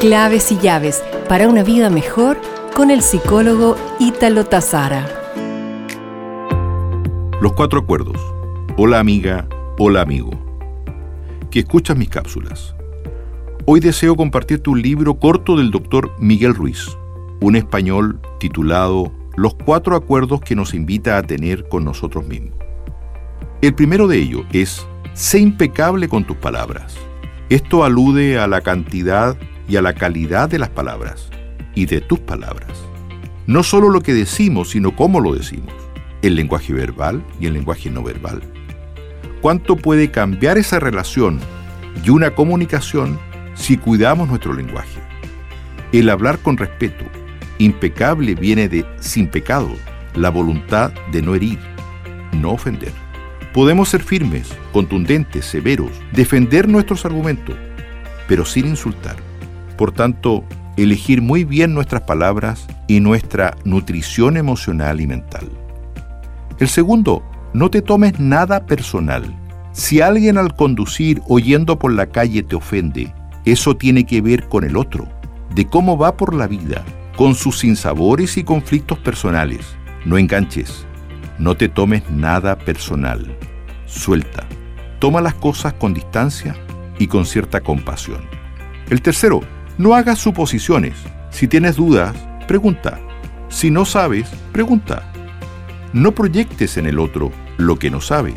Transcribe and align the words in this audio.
Claves 0.00 0.50
y 0.50 0.56
llaves 0.56 1.04
para 1.28 1.46
una 1.46 1.62
vida 1.62 1.90
mejor 1.90 2.40
con 2.74 2.90
el 2.90 3.02
psicólogo 3.02 3.76
Ítalo 3.98 4.46
Tazara. 4.46 5.06
Los 7.42 7.52
cuatro 7.52 7.80
acuerdos. 7.80 8.16
Hola 8.78 8.98
amiga, 8.98 9.46
hola 9.78 10.00
amigo. 10.00 10.30
Que 11.50 11.58
escuchas 11.58 11.98
mis 11.98 12.08
cápsulas. 12.08 12.74
Hoy 13.66 13.80
deseo 13.80 14.16
compartirte 14.16 14.70
un 14.70 14.80
libro 14.80 15.18
corto 15.18 15.54
del 15.58 15.70
doctor 15.70 16.10
Miguel 16.18 16.54
Ruiz, 16.54 16.96
un 17.42 17.54
español 17.56 18.22
titulado 18.38 19.12
Los 19.36 19.54
cuatro 19.54 19.96
acuerdos 19.96 20.40
que 20.40 20.56
nos 20.56 20.72
invita 20.72 21.18
a 21.18 21.22
tener 21.24 21.68
con 21.68 21.84
nosotros 21.84 22.26
mismos. 22.26 22.54
El 23.60 23.74
primero 23.74 24.08
de 24.08 24.16
ellos 24.16 24.46
es, 24.50 24.86
sé 25.12 25.40
impecable 25.40 26.08
con 26.08 26.24
tus 26.24 26.38
palabras. 26.38 26.96
Esto 27.50 27.84
alude 27.84 28.38
a 28.38 28.46
la 28.46 28.62
cantidad 28.62 29.36
y 29.70 29.76
a 29.76 29.82
la 29.82 29.94
calidad 29.94 30.48
de 30.48 30.58
las 30.58 30.68
palabras 30.68 31.30
y 31.76 31.86
de 31.86 32.00
tus 32.00 32.18
palabras. 32.18 32.72
No 33.46 33.62
solo 33.62 33.88
lo 33.88 34.00
que 34.00 34.12
decimos, 34.12 34.70
sino 34.70 34.96
cómo 34.96 35.20
lo 35.20 35.32
decimos, 35.32 35.72
el 36.22 36.34
lenguaje 36.34 36.72
verbal 36.72 37.24
y 37.38 37.46
el 37.46 37.54
lenguaje 37.54 37.88
no 37.88 38.02
verbal. 38.02 38.42
¿Cuánto 39.40 39.76
puede 39.76 40.10
cambiar 40.10 40.58
esa 40.58 40.80
relación 40.80 41.38
y 42.04 42.10
una 42.10 42.34
comunicación 42.34 43.18
si 43.54 43.76
cuidamos 43.76 44.28
nuestro 44.28 44.52
lenguaje? 44.54 44.98
El 45.92 46.10
hablar 46.10 46.40
con 46.40 46.56
respeto, 46.56 47.04
impecable 47.58 48.34
viene 48.34 48.68
de 48.68 48.84
sin 48.98 49.28
pecado, 49.28 49.70
la 50.16 50.30
voluntad 50.30 50.92
de 51.12 51.22
no 51.22 51.36
herir, 51.36 51.60
no 52.32 52.50
ofender. 52.50 52.92
Podemos 53.54 53.88
ser 53.88 54.02
firmes, 54.02 54.48
contundentes, 54.72 55.44
severos, 55.44 55.92
defender 56.12 56.68
nuestros 56.68 57.04
argumentos, 57.04 57.56
pero 58.26 58.44
sin 58.44 58.66
insultar 58.66 59.29
por 59.80 59.92
tanto, 59.92 60.44
elegir 60.76 61.22
muy 61.22 61.44
bien 61.44 61.72
nuestras 61.72 62.02
palabras 62.02 62.66
y 62.86 63.00
nuestra 63.00 63.56
nutrición 63.64 64.36
emocional 64.36 65.00
y 65.00 65.06
mental. 65.06 65.48
El 66.58 66.68
segundo, 66.68 67.22
no 67.54 67.70
te 67.70 67.80
tomes 67.80 68.20
nada 68.20 68.66
personal. 68.66 69.34
Si 69.72 70.02
alguien 70.02 70.36
al 70.36 70.54
conducir 70.54 71.22
o 71.26 71.38
yendo 71.38 71.78
por 71.78 71.94
la 71.94 72.10
calle 72.10 72.42
te 72.42 72.56
ofende, 72.56 73.14
eso 73.46 73.74
tiene 73.74 74.04
que 74.04 74.20
ver 74.20 74.50
con 74.50 74.64
el 74.64 74.76
otro, 74.76 75.08
de 75.54 75.66
cómo 75.66 75.96
va 75.96 76.14
por 76.14 76.34
la 76.34 76.46
vida, 76.46 76.84
con 77.16 77.34
sus 77.34 77.60
sinsabores 77.60 78.36
y 78.36 78.44
conflictos 78.44 78.98
personales. 78.98 79.66
No 80.04 80.18
enganches, 80.18 80.84
no 81.38 81.56
te 81.56 81.70
tomes 81.70 82.02
nada 82.10 82.58
personal. 82.58 83.34
Suelta, 83.86 84.44
toma 84.98 85.22
las 85.22 85.36
cosas 85.36 85.72
con 85.72 85.94
distancia 85.94 86.54
y 86.98 87.06
con 87.06 87.24
cierta 87.24 87.62
compasión. 87.62 88.20
El 88.90 89.00
tercero, 89.00 89.40
no 89.80 89.94
hagas 89.94 90.18
suposiciones. 90.18 90.92
Si 91.30 91.48
tienes 91.48 91.76
dudas, 91.76 92.14
pregunta. 92.46 93.00
Si 93.48 93.70
no 93.70 93.86
sabes, 93.86 94.28
pregunta. 94.52 95.10
No 95.94 96.12
proyectes 96.12 96.76
en 96.76 96.86
el 96.86 96.98
otro 96.98 97.32
lo 97.56 97.78
que 97.78 97.88
no 97.88 98.02
sabes. 98.02 98.34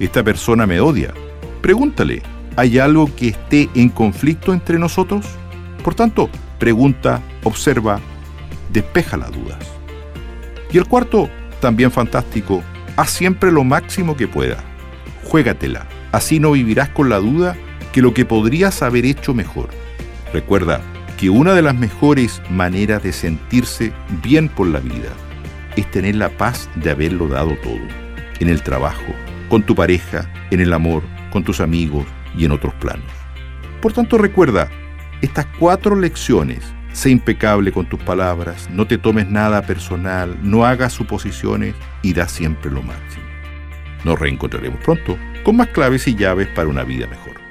Esta 0.00 0.24
persona 0.24 0.66
me 0.66 0.80
odia. 0.80 1.14
Pregúntale, 1.62 2.22
¿hay 2.56 2.80
algo 2.80 3.08
que 3.14 3.28
esté 3.28 3.70
en 3.76 3.90
conflicto 3.90 4.52
entre 4.52 4.80
nosotros? 4.80 5.24
Por 5.84 5.94
tanto, 5.94 6.28
pregunta, 6.58 7.22
observa, 7.44 8.00
despeja 8.72 9.16
las 9.16 9.30
dudas. 9.30 9.64
Y 10.72 10.78
el 10.78 10.88
cuarto, 10.88 11.30
también 11.60 11.92
fantástico, 11.92 12.64
haz 12.96 13.10
siempre 13.10 13.52
lo 13.52 13.62
máximo 13.62 14.16
que 14.16 14.26
pueda. 14.26 14.56
Juégatela, 15.22 15.86
así 16.10 16.40
no 16.40 16.50
vivirás 16.50 16.88
con 16.88 17.08
la 17.08 17.18
duda 17.18 17.56
que 17.92 18.02
lo 18.02 18.12
que 18.12 18.24
podrías 18.24 18.82
haber 18.82 19.04
hecho 19.04 19.34
mejor. 19.34 19.79
Recuerda 20.32 20.80
que 21.18 21.28
una 21.28 21.54
de 21.54 21.62
las 21.62 21.74
mejores 21.74 22.40
maneras 22.50 23.02
de 23.02 23.12
sentirse 23.12 23.92
bien 24.22 24.48
por 24.48 24.68
la 24.68 24.78
vida 24.78 25.10
es 25.76 25.90
tener 25.90 26.14
la 26.16 26.28
paz 26.28 26.70
de 26.76 26.90
haberlo 26.90 27.28
dado 27.28 27.56
todo, 27.62 27.80
en 28.38 28.48
el 28.48 28.62
trabajo, 28.62 29.12
con 29.48 29.62
tu 29.64 29.74
pareja, 29.74 30.30
en 30.50 30.60
el 30.60 30.72
amor, 30.72 31.02
con 31.32 31.42
tus 31.42 31.60
amigos 31.60 32.06
y 32.36 32.44
en 32.44 32.52
otros 32.52 32.74
planos. 32.74 33.10
Por 33.82 33.92
tanto, 33.92 34.18
recuerda 34.18 34.70
estas 35.20 35.46
cuatro 35.58 35.96
lecciones. 35.96 36.64
Sé 36.92 37.10
impecable 37.10 37.70
con 37.70 37.88
tus 37.88 38.00
palabras, 38.00 38.68
no 38.70 38.86
te 38.86 38.98
tomes 38.98 39.28
nada 39.28 39.62
personal, 39.62 40.36
no 40.42 40.64
hagas 40.64 40.92
suposiciones 40.92 41.74
y 42.02 42.14
da 42.14 42.26
siempre 42.26 42.70
lo 42.70 42.82
máximo. 42.82 43.24
Nos 44.04 44.18
reencontraremos 44.18 44.82
pronto 44.82 45.16
con 45.44 45.56
más 45.56 45.68
claves 45.68 46.08
y 46.08 46.16
llaves 46.16 46.48
para 46.48 46.68
una 46.68 46.82
vida 46.82 47.06
mejor. 47.06 47.49